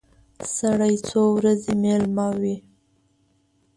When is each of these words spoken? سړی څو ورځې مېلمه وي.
سړی 0.55 0.95
څو 1.07 1.21
ورځې 1.37 1.73
مېلمه 1.83 2.27
وي. 2.41 2.55